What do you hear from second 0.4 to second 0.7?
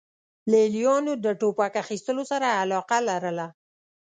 لې